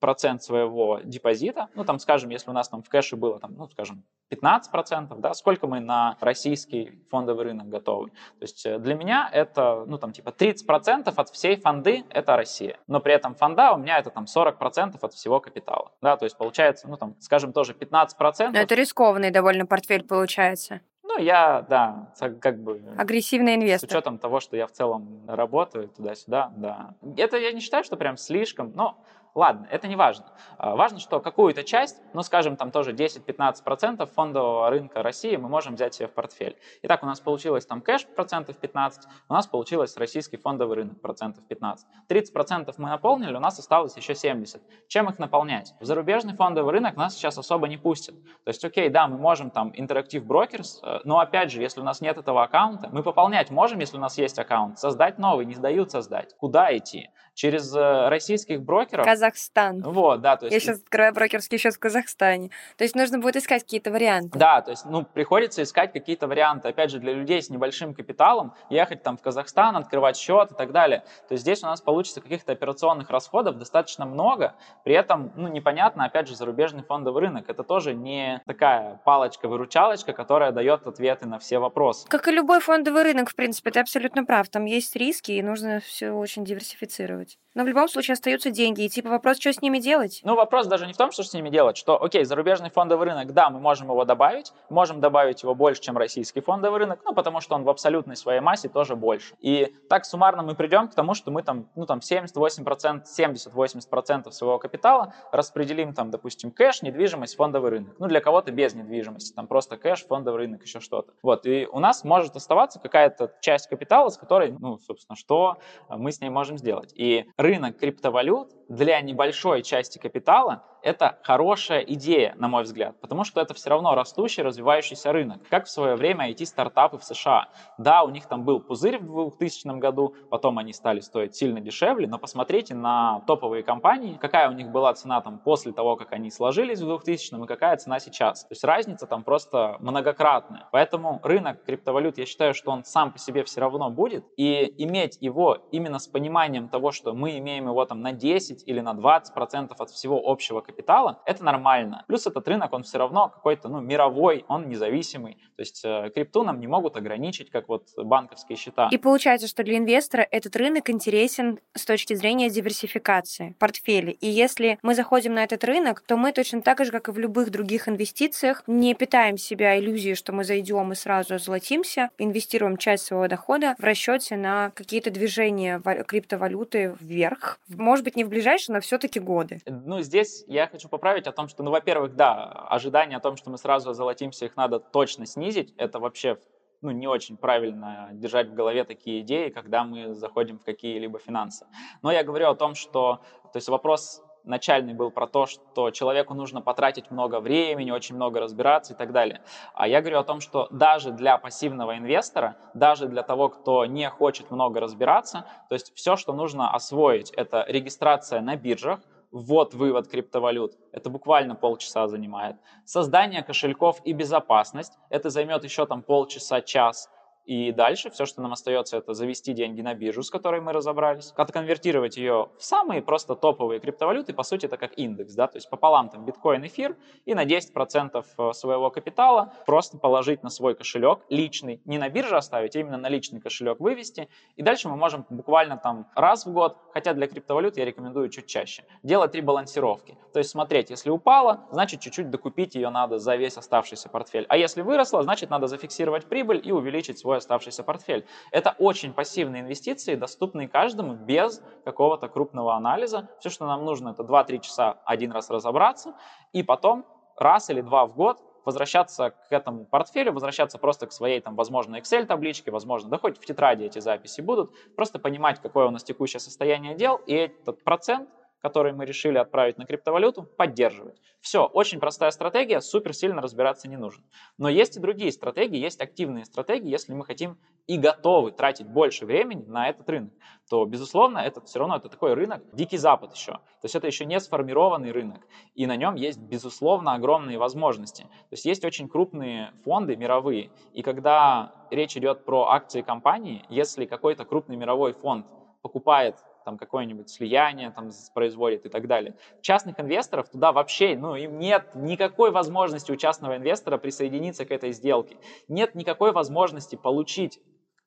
[0.07, 3.69] процент своего депозита, ну, там, скажем, если у нас там в кэше было, там, ну,
[3.69, 8.11] скажем, 15%, да, сколько мы на российский фондовый рынок готовы.
[8.11, 12.79] То есть э, для меня это, ну, там, типа 30% от всей фонды– это Россия.
[12.87, 15.91] Но при этом фонда у меня это там 40% от всего капитала.
[16.01, 18.51] Да, то есть получается, ну, там, скажем, тоже 15%.
[18.53, 20.83] Но это рискованный довольно портфель получается.
[21.03, 22.81] Ну, я, да, как бы...
[22.97, 23.89] Агрессивный С инвестор.
[23.89, 26.95] учетом того, что я в целом работаю туда-сюда, да.
[27.17, 28.99] Это я не считаю, что прям слишком, но
[29.37, 30.27] ладно, это не важно.
[30.59, 35.75] А, Важно, что какую-то часть, ну, скажем, там тоже 10-15% фондового рынка России мы можем
[35.75, 36.57] взять себе в портфель.
[36.83, 41.45] Итак, у нас получилось там кэш процентов 15, у нас получилось российский фондовый рынок процентов
[41.47, 41.87] 15.
[42.09, 44.63] 30% мы наполнили, у нас осталось еще 70.
[44.89, 45.75] Чем их наполнять?
[45.81, 48.15] В зарубежный фондовый рынок нас сейчас особо не пустят.
[48.45, 51.85] То есть, окей, да, мы можем там Interactive Brokers, э, но опять же, если у
[51.85, 55.55] нас нет этого аккаунта, мы пополнять можем, если у нас есть аккаунт, создать новый, не
[55.55, 56.35] сдают создать.
[56.39, 57.11] Куда идти?
[57.37, 59.05] Через э, российских брокеров?
[59.05, 59.83] Казахстан.
[59.83, 60.55] Вот, да, то есть...
[60.55, 62.49] Я сейчас открываю брокерский счет в Казахстане.
[62.79, 64.39] То есть нужно будет искать какие-то варианты.
[64.39, 66.69] Да, то есть, ну, приходится искать какие-то варианты.
[66.69, 70.73] Опять же, для людей с небольшим капиталом, ехать там в Казахстан, открывать счет и так
[70.73, 71.01] далее.
[71.29, 76.07] То есть здесь у нас получится каких-то операционных расходов достаточно много, при этом, ну, непонятно,
[76.07, 77.51] опять же, зарубежный фондовый рынок.
[77.51, 82.09] Это тоже не такая палочка-выручалочка, которая дает ответы на все вопросы.
[82.09, 84.49] Как и любой фондовый рынок, в принципе, ты абсолютно прав.
[84.49, 87.26] Там есть риски, и нужно все очень диверсифицировать.
[87.27, 87.39] делать.
[87.57, 90.21] Но в любом случае остаются деньги, и типа вопрос, что с ними делать?
[90.25, 93.33] Ну, вопрос даже не в том, что с ними делать, что, окей, зарубежный фондовый рынок,
[93.33, 97.41] да, мы можем его добавить, можем добавить его больше, чем российский фондовый рынок, ну, потому
[97.41, 99.37] что он в абсолютной своей массе тоже больше.
[99.41, 104.59] И так суммарно мы придем к тому, что мы там, ну, там 78%, 70-80% своего
[104.59, 107.95] капитала распределим там, допустим, кэш, недвижимость, фондовый рынок.
[107.99, 111.15] Ну, для кого-то без недвижимости, там просто кэш, фондовый рынок, еще что-то.
[111.23, 115.57] Вот, и у нас может оставаться какая-то часть капитала, с которой, ну, собственно, что
[115.89, 116.93] мы с ней можем сделать.
[116.95, 123.41] И рынок криптовалют для небольшой части капитала это хорошая идея, на мой взгляд, потому что
[123.41, 127.49] это все равно растущий, развивающийся рынок, как в свое время IT-стартапы в США.
[127.77, 132.07] Да, у них там был пузырь в 2000 году, потом они стали стоить сильно дешевле,
[132.07, 136.31] но посмотрите на топовые компании, какая у них была цена там после того, как они
[136.31, 138.45] сложились в 2000 и какая цена сейчас.
[138.45, 140.69] То есть разница там просто многократная.
[140.71, 145.19] Поэтому рынок криптовалют, я считаю, что он сам по себе все равно будет, и иметь
[145.21, 149.35] его именно с пониманием того, что мы имеем его там на 10 или на 20
[149.35, 152.05] процентов от всего общего капитала, капитала, это нормально.
[152.07, 155.35] Плюс этот рынок, он все равно какой-то, ну, мировой, он независимый.
[155.57, 158.89] То есть э, крипту нам не могут ограничить, как вот банковские счета.
[158.91, 164.13] И получается, что для инвестора этот рынок интересен с точки зрения диверсификации портфеля.
[164.13, 167.19] И если мы заходим на этот рынок, то мы точно так же, как и в
[167.19, 173.07] любых других инвестициях, не питаем себя иллюзией, что мы зайдем и сразу озолотимся, инвестируем часть
[173.07, 177.59] своего дохода в расчете на какие-то движения криптовалюты вверх.
[177.69, 179.61] Может быть, не в ближайшие, но все-таки годы.
[179.67, 183.37] Ну, здесь я я хочу поправить о том, что, ну, во-первых, да, ожидание о том,
[183.37, 185.75] что мы сразу золотимся, их надо точно снизить.
[185.77, 186.39] Это вообще
[186.81, 191.67] ну, не очень правильно держать в голове такие идеи, когда мы заходим в какие-либо финансы.
[192.03, 193.21] Но я говорю о том, что,
[193.53, 198.41] то есть вопрос начальный был про то, что человеку нужно потратить много времени, очень много
[198.41, 199.43] разбираться и так далее.
[199.75, 204.09] А я говорю о том, что даже для пассивного инвестора, даже для того, кто не
[204.09, 209.01] хочет много разбираться, то есть все, что нужно освоить, это регистрация на биржах,
[209.37, 212.57] ввод-вывод криптовалют, это буквально полчаса занимает.
[212.85, 217.11] Создание кошельков и безопасность, это займет еще там полчаса-час.
[217.47, 221.33] И дальше все, что нам остается, это завести деньги на биржу, с которой мы разобрались,
[221.37, 225.71] отконвертировать ее в самые просто топовые криптовалюты, по сути, это как индекс, да, то есть
[225.71, 231.21] пополам там биткоин, эфир, и на 10% э, своего капитала просто положить на свой кошелек
[231.29, 235.25] личный, не на бирже оставить, а именно на личный кошелек вывести, и дальше мы можем
[235.31, 240.19] буквально там раз в год, хотя для криптовалют я рекомендую чуть чаще, делать три балансировки,
[240.33, 244.57] то есть смотреть, если упала, значит чуть-чуть докупить ее надо за весь оставшийся портфель, а
[244.57, 248.27] если выросла, значит надо зафиксировать прибыль и увеличить свой оставшийся портфель.
[248.51, 253.29] Это очень пассивные инвестиции, доступные каждому без какого-то крупного анализа.
[253.41, 256.15] Все, что нам нужно, это 2-3 часа один раз разобраться,
[256.53, 261.41] и потом раз или два в год возвращаться к этому портфелю, возвращаться просто к своей,
[261.41, 265.91] там, возможно, Excel-табличке, возможно, да хоть в тетради эти записи будут, просто понимать, какое у
[265.91, 268.29] нас текущее состояние дел, и этот процент
[268.67, 271.21] который мы решили отправить на криптовалюту, поддерживать.
[271.41, 274.25] Все, очень простая стратегия, супер сильно разбираться не нужно.
[274.59, 279.25] Но есть и другие стратегии, есть активные стратегии, если мы хотим и готовы тратить больше
[279.25, 280.33] времени на этот рынок,
[280.69, 283.53] то, безусловно, это все равно это такой рынок, дикий запад еще.
[283.53, 288.23] То есть это еще не сформированный рынок, и на нем есть, безусловно, огромные возможности.
[288.23, 294.07] То есть есть очень крупные фонды мировые, и когда речь идет про акции компании, если
[294.07, 295.47] какой-то крупный мировой фонд
[295.83, 296.35] покупает
[296.67, 299.37] там какое-нибудь слияние там производит и так далее.
[299.63, 304.91] Частных инвесторов туда вообще, ну, им нет никакой возможности у частного инвестора присоединиться к этой
[304.91, 305.37] сделке.
[305.69, 307.61] Нет никакой возможности получить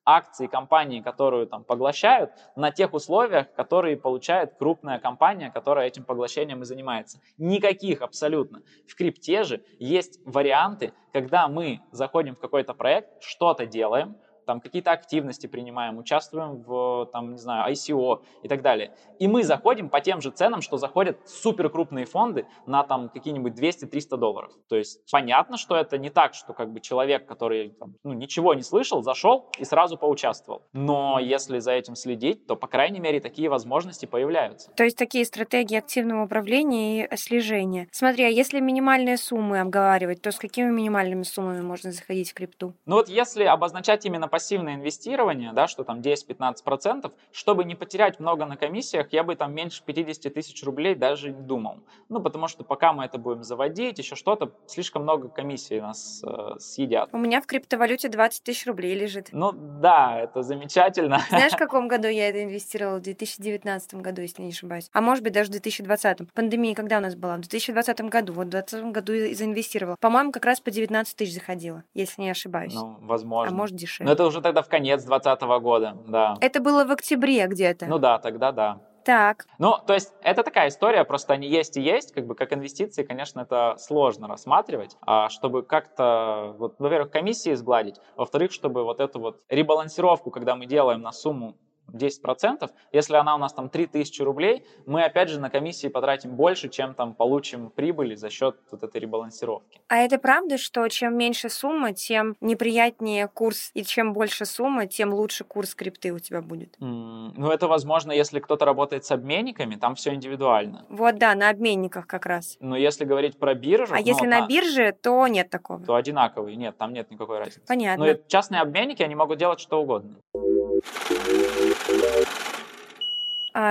[0.04, 6.60] акции компании, которую там поглощают, на тех условиях, которые получает крупная компания, которая этим поглощением
[6.60, 7.18] и занимается.
[7.38, 8.62] Никаких абсолютно.
[8.86, 14.16] В крипте же есть варианты, когда мы заходим в какой-то проект, что-то делаем,
[14.50, 18.92] там какие-то активности принимаем, участвуем в, там, не знаю, ICO и так далее.
[19.20, 23.52] И мы заходим по тем же ценам, что заходят супер крупные фонды на там какие-нибудь
[23.52, 24.50] 200-300 долларов.
[24.68, 28.54] То есть понятно, что это не так, что как бы человек, который там, ну, ничего
[28.54, 30.62] не слышал, зашел и сразу поучаствовал.
[30.72, 34.72] Но если за этим следить, то, по крайней мере, такие возможности появляются.
[34.72, 37.86] То есть такие стратегии активного управления и слежения.
[37.92, 42.74] Смотри, а если минимальные суммы обговаривать, то с какими минимальными суммами можно заходить в крипту?
[42.84, 48.46] Ну вот если обозначать именно пассивное инвестирование, да, что там 10-15%, чтобы не потерять много
[48.46, 51.80] на комиссиях, я бы там меньше 50 тысяч рублей даже не думал.
[52.08, 56.58] Ну, потому что пока мы это будем заводить, еще что-то, слишком много комиссий нас э,
[56.58, 57.10] съедят.
[57.12, 59.28] У меня в криптовалюте 20 тысяч рублей лежит.
[59.32, 61.20] Ну да, это замечательно.
[61.28, 62.96] Знаешь, в каком году я это инвестировала?
[62.96, 64.88] В 2019 году, если не ошибаюсь.
[64.94, 66.32] А может быть, даже в 2020.
[66.32, 67.36] Пандемия когда у нас была?
[67.36, 68.32] В 2020 году.
[68.32, 69.96] Вот в 2020 году и заинвестировала.
[70.00, 72.72] По-моему, как раз по 19 тысяч заходила, если не ошибаюсь.
[72.72, 73.54] Ну, возможно.
[73.54, 74.06] А может, дешевле.
[74.06, 76.36] Но это уже тогда в конец 2020 года, да.
[76.40, 77.86] Это было в октябре где-то.
[77.86, 78.80] Ну да, тогда да.
[79.04, 79.46] Так.
[79.58, 83.02] Ну, то есть это такая история, просто они есть и есть, как бы как инвестиции,
[83.02, 89.18] конечно, это сложно рассматривать, а чтобы как-то, вот, во-первых, комиссии сгладить, во-вторых, чтобы вот эту
[89.20, 91.56] вот ребалансировку, когда мы делаем на сумму
[91.92, 96.68] 10%, если она у нас там 3000 рублей, мы опять же на комиссии потратим больше,
[96.68, 99.80] чем там получим прибыли за счет вот этой ребалансировки.
[99.88, 105.12] А это правда, что чем меньше сумма, тем неприятнее курс, и чем больше сумма, тем
[105.12, 106.76] лучше курс крипты у тебя будет?
[106.80, 110.86] Mm, ну, это возможно, если кто-то работает с обменниками, там все индивидуально.
[110.88, 112.56] Вот, да, на обменниках как раз.
[112.60, 113.94] Но если говорить про биржу...
[113.94, 115.84] А ну, если на бирже, то нет такого?
[115.84, 117.62] То одинаковый, нет, там нет никакой разницы.
[117.66, 118.04] Понятно.
[118.04, 120.16] Но частные обменники, они могут делать что угодно.
[120.34, 120.38] А,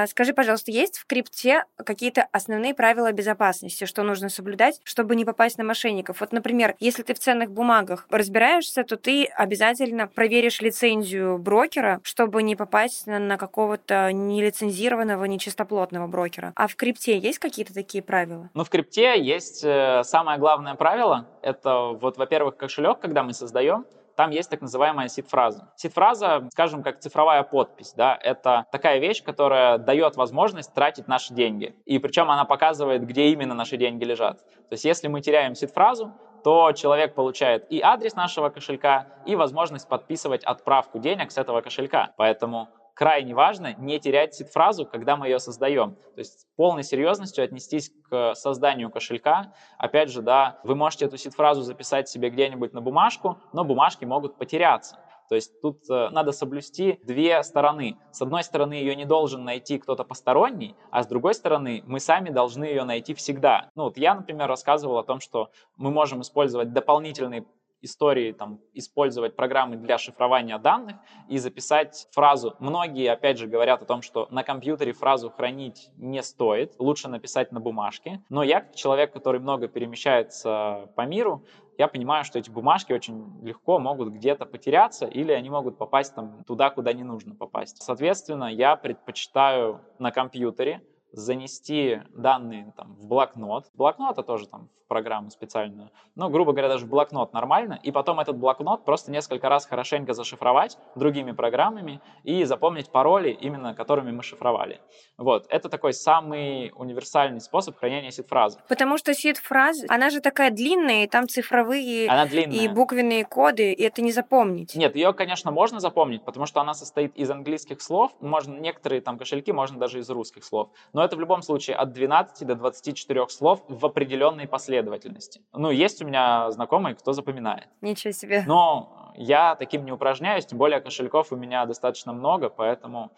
[0.07, 5.57] скажи, пожалуйста, есть в крипте какие-то основные правила безопасности, что нужно соблюдать, чтобы не попасть
[5.57, 6.21] на мошенников?
[6.21, 12.43] Вот, например, если ты в ценных бумагах разбираешься, то ты обязательно проверишь лицензию брокера, чтобы
[12.43, 16.53] не попасть на какого-то нелицензированного, нечистоплотного брокера.
[16.55, 18.49] А в крипте есть какие-то такие правила?
[18.53, 21.27] Ну, в крипте есть э, самое главное правило.
[21.41, 23.85] Это вот, во-первых, кошелек, когда мы создаем,
[24.19, 25.71] там есть так называемая сид-фраза.
[25.77, 31.73] Сид-фраза, скажем, как цифровая подпись, да, это такая вещь, которая дает возможность тратить наши деньги.
[31.85, 34.39] И причем она показывает, где именно наши деньги лежат.
[34.39, 36.11] То есть если мы теряем сид-фразу,
[36.43, 42.11] то человек получает и адрес нашего кошелька, и возможность подписывать отправку денег с этого кошелька.
[42.17, 42.67] Поэтому
[42.99, 45.95] крайне важно не терять сид-фразу, когда мы ее создаем.
[46.15, 49.53] То есть полной серьезностью отнестись к созданию кошелька.
[49.77, 54.37] Опять же, да, вы можете эту сид-фразу записать себе где-нибудь на бумажку, но бумажки могут
[54.37, 54.97] потеряться.
[55.29, 57.97] То есть тут э, надо соблюсти две стороны.
[58.11, 62.31] С одной стороны, ее не должен найти кто-то посторонний, а с другой стороны, мы сами
[62.31, 63.69] должны ее найти всегда.
[63.75, 67.47] Ну вот я, например, рассказывал о том, что мы можем использовать дополнительный
[67.81, 72.55] истории там, использовать программы для шифрования данных и записать фразу.
[72.59, 77.51] Многие, опять же, говорят о том, что на компьютере фразу хранить не стоит, лучше написать
[77.51, 78.21] на бумажке.
[78.29, 81.45] Но я, как человек, который много перемещается по миру,
[81.77, 86.43] я понимаю, что эти бумажки очень легко могут где-то потеряться или они могут попасть там
[86.43, 87.81] туда, куда не нужно попасть.
[87.81, 93.65] Соответственно, я предпочитаю на компьютере занести данные там, в блокнот.
[93.73, 95.91] Блокнот это тоже там в программу специальную.
[96.15, 97.79] Но, грубо говоря, даже в блокнот нормально.
[97.83, 103.75] И потом этот блокнот просто несколько раз хорошенько зашифровать другими программами и запомнить пароли, именно
[103.75, 104.81] которыми мы шифровали.
[105.17, 105.45] Вот.
[105.49, 108.59] Это такой самый универсальный способ хранения сид-фразы.
[108.67, 112.57] Потому что сид-фраза, она же такая длинная, и там цифровые она длинная.
[112.57, 114.75] и буквенные коды, и это не запомнить.
[114.75, 118.11] Нет, ее, конечно, можно запомнить, потому что она состоит из английских слов.
[118.21, 121.91] Можно, некоторые там кошельки можно даже из русских слов но это в любом случае от
[121.93, 125.41] 12 до 24 слов в определенной последовательности.
[125.53, 127.67] Ну, есть у меня знакомые, кто запоминает.
[127.81, 128.43] Ничего себе.
[128.47, 133.11] Но я таким не упражняюсь, тем более кошельков у меня достаточно много, поэтому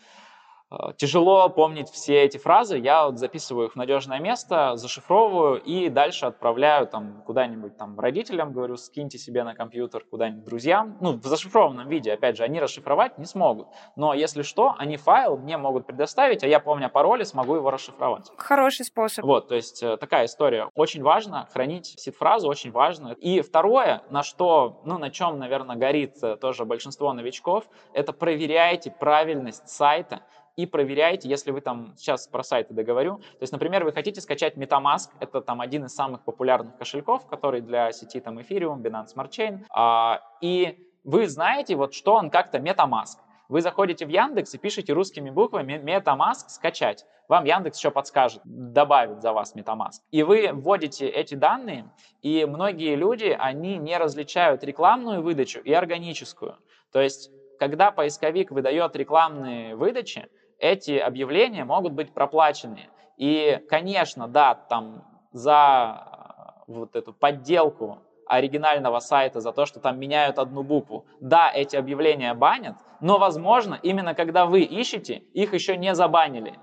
[0.97, 6.25] тяжело помнить все эти фразы, я вот записываю их в надежное место, зашифровываю и дальше
[6.25, 10.97] отправляю там куда-нибудь там родителям, говорю, скиньте себе на компьютер, куда-нибудь друзьям.
[11.01, 13.67] Ну, в зашифрованном виде, опять же, они расшифровать не смогут.
[13.95, 18.31] Но если что, они файл мне могут предоставить, а я, помня пароли, смогу его расшифровать.
[18.38, 19.25] Хороший способ.
[19.25, 20.69] Вот, то есть э, такая история.
[20.75, 23.10] Очень важно хранить сид-фразу, очень важно.
[23.19, 28.91] И второе, на что, ну, на чем, наверное, горит э, тоже большинство новичков, это проверяйте
[28.91, 30.21] правильность сайта,
[30.56, 34.56] и проверяете, если вы там, сейчас про сайты договорю, то есть, например, вы хотите скачать
[34.58, 39.30] MetaMask, это там один из самых популярных кошельков, который для сети там Ethereum, Binance Smart
[39.30, 43.18] Chain, а, и вы знаете, вот что он как-то MetaMask.
[43.50, 47.06] Вы заходите в Яндекс и пишете русскими буквами MetaMask скачать.
[47.28, 50.00] Вам Яндекс еще подскажет, добавит за вас MetaMask.
[50.12, 56.60] И вы вводите эти данные, и многие люди, они не различают рекламную выдачу и органическую.
[56.92, 60.30] То есть, когда поисковик выдает рекламные выдачи,
[60.62, 62.88] эти объявления могут быть проплачены.
[63.17, 70.00] И, конечно, да, там за э, вот эту подделку оригинального сайта, за то, что там
[70.00, 71.06] меняют одну букву.
[71.19, 76.58] Да, эти объявления банят, но, возможно, именно когда вы ищете, их еще не забанили.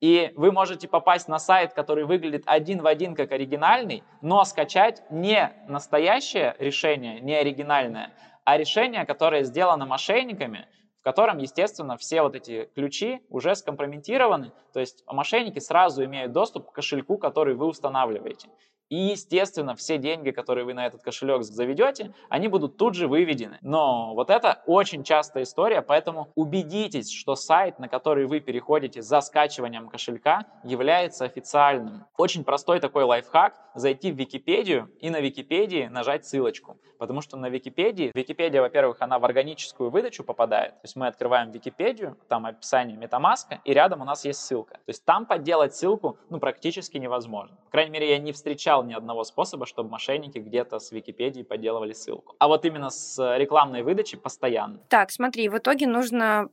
[0.00, 5.02] И вы можете попасть на сайт, который выглядит один в один как оригинальный, но скачать
[5.10, 8.12] не настоящее решение, не оригинальное,
[8.44, 10.66] а решение, которое сделано мошенниками,
[11.00, 16.70] в котором, естественно, все вот эти ключи уже скомпрометированы, то есть мошенники сразу имеют доступ
[16.70, 18.48] к кошельку, который вы устанавливаете.
[18.90, 23.58] И, естественно, все деньги, которые вы на этот кошелек заведете, они будут тут же выведены.
[23.60, 29.20] Но вот это очень частая история, поэтому убедитесь, что сайт, на который вы переходите за
[29.20, 32.06] скачиванием кошелька, является официальным.
[32.16, 36.78] Очень простой такой лайфхак– зайти в Википедию и на Википедии нажать ссылочку.
[36.98, 40.72] Потому что на Википедии, Википедия, во-первых, она в органическую выдачу попадает.
[40.72, 44.74] То есть мы открываем Википедию, там описание MetaMask, и рядом у нас есть ссылка.
[44.74, 47.56] То есть там подделать ссылку ну, практически невозможно.
[47.66, 51.92] По крайней мере, я не встречал ни одного способа, чтобы мошенники где-то с Википедии подделывали
[51.92, 52.34] ссылку.
[52.38, 54.80] А вот именно с рекламной выдачи постоянно.
[54.88, 56.48] Так, смотри, в итоге нужно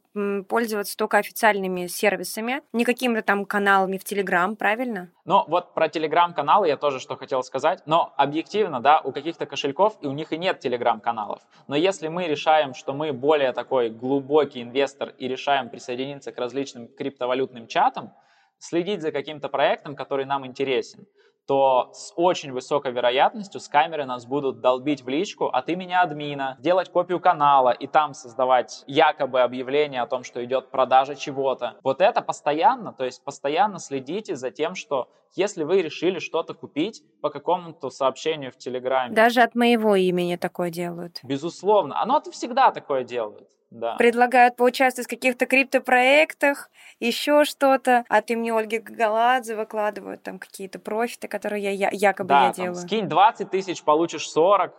[0.47, 5.09] пользоваться только официальными сервисами, не какими-то там каналами в Телеграм, правильно?
[5.25, 7.81] Ну, вот про Телеграм-каналы я тоже что хотел сказать.
[7.85, 11.41] Но объективно, да, у каких-то кошельков и у них и нет Телеграм-каналов.
[11.67, 16.87] Но если мы решаем, что мы более такой глубокий инвестор и решаем присоединиться к различным
[16.87, 18.13] криптовалютным чатам,
[18.57, 21.05] следить за каким-то проектом, который нам интересен,
[21.47, 26.57] то с очень высокой вероятностью с камеры нас будут долбить в личку от имени админа,
[26.59, 31.77] делать копию канала и там создавать якобы объявление о том, что идет продажа чего-то.
[31.83, 37.03] Вот это постоянно, то есть постоянно следите за тем, что если вы решили что-то купить
[37.21, 39.13] по какому-то сообщению в Телеграме.
[39.13, 41.19] Даже от моего имени такое делают.
[41.23, 42.01] Безусловно.
[42.01, 43.49] Оно-то всегда такое делают.
[43.75, 43.95] Да.
[43.97, 46.69] Предлагают поучаствовать в каких-то криптопроектах,
[47.01, 48.05] еще что-то.
[48.07, 52.65] От имени Ольги Галадзе выкладывают там какие-то профиты, которые я, я якобы да, я там,
[52.65, 52.75] делаю.
[52.75, 54.73] Скинь 20 тысяч, получишь 40.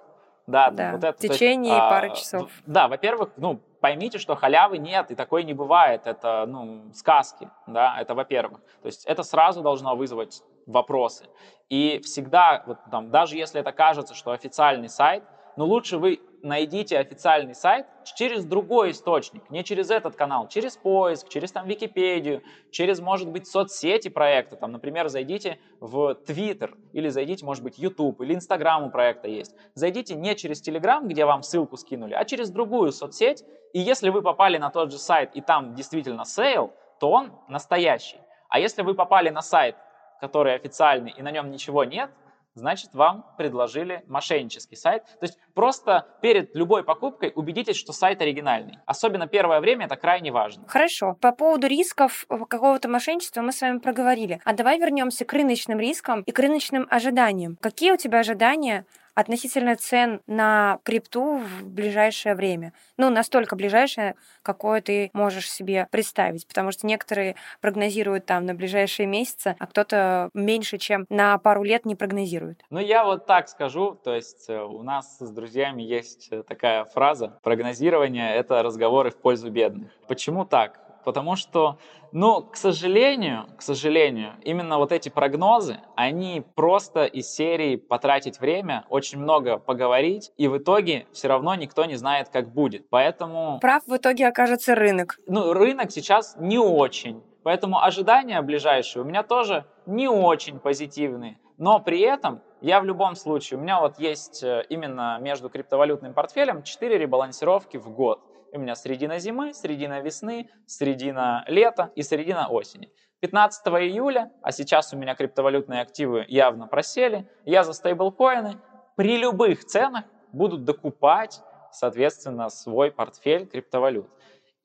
[0.47, 2.51] Да, Да, вот это, в то есть, течение а, пары часов.
[2.51, 6.07] в- Да, во-первых, ну, поймите, что халявы нет, и такое не бывает.
[6.07, 8.61] Это, ну, сказки, да, это во-первых.
[8.81, 11.27] То есть это сразу должно вызвать вопросы.
[11.69, 15.25] И всегда, вот там, даже если это кажется, что официальный сайт,
[15.57, 21.29] но лучше вы найдите официальный сайт через другой источник, не через этот канал, через поиск,
[21.29, 24.57] через там Википедию, через, может быть, соцсети проекта.
[24.57, 29.55] Там, например, зайдите в Twitter или зайдите, может быть, YouTube или Instagram у проекта есть.
[29.75, 33.45] Зайдите не через Telegram, где вам ссылку скинули, а через другую соцсеть.
[33.73, 38.19] И если вы попали на тот же сайт и там действительно sale, то он настоящий.
[38.49, 39.77] А если вы попали на сайт,
[40.21, 42.11] который официальный и на нем ничего нет,
[42.57, 45.05] значит вам предложили мошеннический сайт.
[45.05, 48.79] То есть просто перед любой покупкой убедитесь, что сайт оригинальный.
[48.87, 50.67] Особенно первое время это крайне важно.
[50.67, 51.15] Хорошо.
[51.21, 54.41] По поводу рисков э, какого-то мошенничества мы с вами проговорили.
[54.45, 57.57] А давай вернемся к рыночным рискам и к рыночным ожиданиям.
[57.61, 58.87] Какие у тебя ожидания
[59.17, 62.73] относительно цен на крипту в ближайшее время?
[62.97, 66.47] Ну, настолько ближайшее, какое ты можешь себе представить.
[66.47, 71.87] Потому что некоторые прогнозируют там на ближайшие месяцы, а кто-то меньше, чем на пару лет
[71.87, 72.63] не прогнозирует.
[72.71, 76.85] Ну, я вот так скажу, то есть э, у нас с друзьями есть э, такая
[76.85, 79.91] фраза, прогнозирование— это разговоры в пользу бедных.
[80.07, 80.86] Почему так?
[81.07, 81.79] Потому что,
[82.11, 88.85] ну, к сожалению, к сожалению, именно вот эти прогнозы, они просто из серии потратить время,
[88.89, 92.91] очень много поговорить, и в итоге все равно никто не знает, как будет.
[92.91, 95.21] Поэтому, Прав в итоге окажется рынок.
[95.29, 97.23] ну, рынок сейчас не очень.
[97.45, 101.39] Поэтому ожидания ближайшие у меня тоже не очень позитивные.
[101.57, 106.15] Но при этом я в любом случае, у меня вот есть э, именно между криптовалютным
[106.15, 108.21] портфелем 4 ребалансировки в год.
[108.53, 112.91] У меня середина зимы, середина весны, середина лета и середина осени.
[113.21, 118.61] 15 июля, а сейчас у меня криптовалютные активы явно просели, я за стейблкоины
[118.95, 121.41] при любых ценах буду докупать,
[121.73, 124.09] соответственно, свой портфель криптовалют.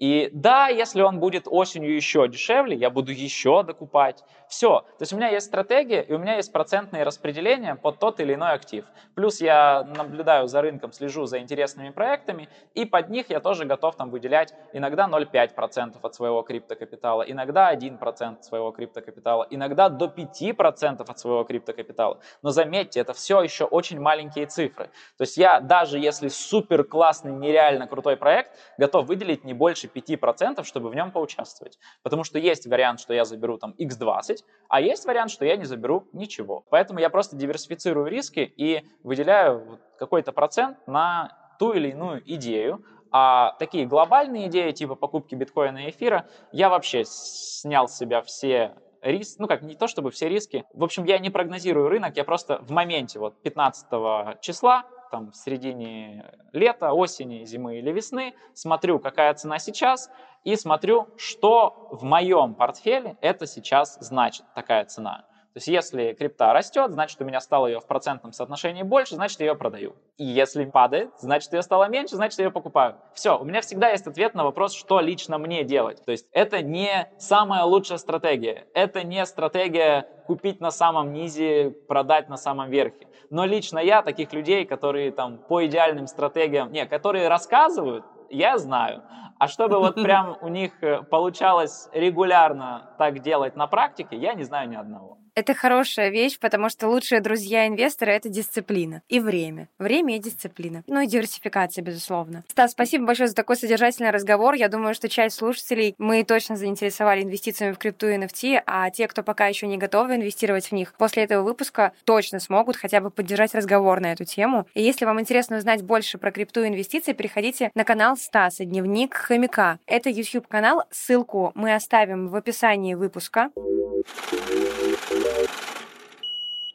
[0.02, 4.24] И да, если он будет осенью еще дешевле, я буду еще докупать.
[4.48, 4.80] Все.
[4.98, 8.34] То есть у меня есть стратегия, и у меня есть процентные распределения под тот или
[8.34, 8.84] иной актив.
[9.14, 13.96] Плюс я наблюдаю за рынком, слежу за интересными проектами, и под них я тоже готов
[13.96, 21.06] там выделять иногда 0,5% от своего криптокапитала, иногда 1% от своего криптокапитала, иногда до 5%
[21.08, 22.20] от своего криптокапитала.
[22.42, 24.86] Но заметьте, это все еще очень маленькие цифры.
[25.18, 30.64] То есть я даже если супер классный, нереально крутой проект, готов выделить не больше 5%,
[30.64, 31.78] чтобы в нем поучаствовать.
[32.04, 34.38] Потому что есть вариант, что я заберу там x20,
[34.70, 36.64] а есть вариант, что я не заберу ничего.
[36.70, 43.56] Поэтому я просто диверсифицирую риски и выделяю какой-то процент на ту или иную идею, а
[43.60, 49.42] такие глобальные идеи, типа покупки биткоина и эфира, я вообще снял с себя все риски,
[49.42, 50.66] ну как, не то чтобы все риски.
[50.74, 55.36] В общем, я не прогнозирую рынок, я просто в моменте, вот 15 числа, там в
[55.36, 60.10] середине лета, осени, зимы или весны, смотрю, какая цена сейчас,
[60.44, 65.26] и смотрю, что в моем портфеле это сейчас значит, такая цена.
[65.54, 69.40] То есть если крипта растет, значит у меня стало ее в процентном соотношении больше, значит
[69.42, 69.96] я ее продаю.
[70.18, 72.96] И если падает, значит ее стало меньше, значит я ее покупаю.
[73.14, 76.04] Все, у меня всегда есть ответ на вопрос, что лично мне делать.
[76.06, 82.30] То есть это не самая лучшая стратегия, это не стратегия купить на самом низе, продать
[82.30, 83.08] на самом верхе.
[83.30, 89.04] Но лично я таких людей, которые там по идеальным стратегиям, не, которые рассказывают, я знаю.
[89.40, 94.44] А чтобы вот прям у них э, получалось регулярно так делать на практике, я не
[94.44, 95.18] знаю ни одного.
[95.34, 99.70] Это хорошая вещь, потому что лучшие друзья инвестора— это дисциплина и время.
[99.80, 100.84] Время и дисциплина.
[100.88, 102.44] Ну и диверсификация, безусловно.
[102.50, 104.56] Стас, спасибо большое за такой содержательный разговор.
[104.56, 109.08] Я думаю, что часть слушателей мы точно заинтересовали инвестициями в крипту и NFT, а те,
[109.08, 113.10] кто пока еще не готовы инвестировать в них, после этого выпуска точно смогут хотя бы
[113.10, 114.68] поддержать разговор на эту тему.
[114.74, 119.14] И если вам интересно узнать больше про крипту и инвестиции, переходите на канал Стаса «Дневник
[119.14, 119.80] хомяка».
[119.86, 123.50] Это YouTube-канал, ссылку мы оставим в описании выпуска.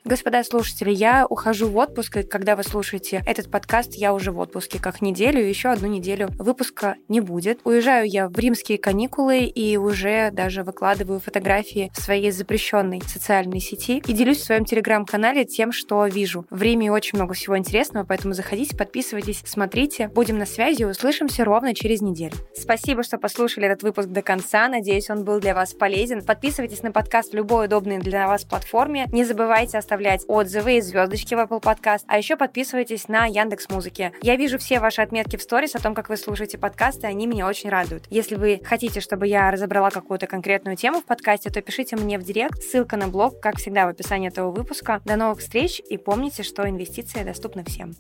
[0.07, 4.39] Господа слушатели, я ухожу в отпуск, и когда вы слушаете этот подкаст, я уже в
[4.39, 7.59] отпуске как неделю, еще одну неделю выпуска не будет.
[7.65, 14.01] Уезжаю я в римские каникулы и уже даже выкладываю фотографии в своей запрещенной социальной сети
[14.07, 16.47] и делюсь в своем телеграм-канале тем, что вижу.
[16.51, 20.07] В Риме очень много всего интересного, поэтому заходите, подписывайтесь, смотрите.
[20.15, 22.35] Будем на связи, услышимся ровно через неделю.
[22.55, 24.69] Спасибо, что послушали этот выпуск до конца.
[24.69, 26.25] Надеюсь, он был для вас полезен.
[26.25, 29.07] Подписывайтесь на подкаст в любой удобной для вас платформе.
[29.11, 33.71] Не забывайте оставлять оставлять отзывы и звездочки в Apple Podcast, а еще подписывайтесь на Яндекс
[33.71, 34.13] Музыки.
[34.21, 37.47] Я вижу все ваши отметки в сторис о том, как вы слушаете подкасты, они меня
[37.47, 38.05] очень радуют.
[38.11, 42.25] Если вы хотите, чтобы я разобрала какую-то конкретную тему в подкасте, то пишите мне в
[42.25, 42.63] директ.
[42.63, 45.01] Ссылка на блог, как всегда, в описании этого выпуска.
[45.07, 47.93] До новых встреч и помните, что инвестиции доступны всем.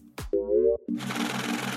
[0.99, 1.76] thank you